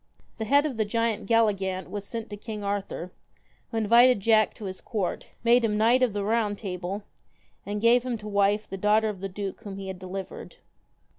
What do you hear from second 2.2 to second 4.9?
to King Arthur, who invited Jack to his